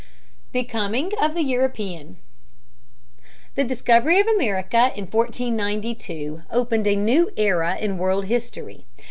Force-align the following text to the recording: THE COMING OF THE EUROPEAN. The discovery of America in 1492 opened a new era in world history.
THE 0.51 0.63
COMING 0.63 1.11
OF 1.21 1.35
THE 1.35 1.43
EUROPEAN. 1.43 2.17
The 3.53 3.63
discovery 3.63 4.19
of 4.19 4.25
America 4.25 4.91
in 4.95 5.05
1492 5.05 6.41
opened 6.49 6.87
a 6.87 6.95
new 6.95 7.29
era 7.37 7.77
in 7.77 7.99
world 7.99 8.25
history. 8.25 8.85